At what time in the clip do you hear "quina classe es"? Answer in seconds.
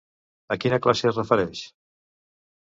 0.63-1.19